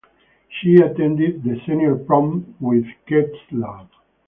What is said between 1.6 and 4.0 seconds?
senior prom with Questlove.